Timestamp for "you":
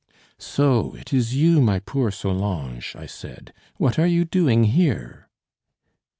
1.35-1.61, 4.07-4.25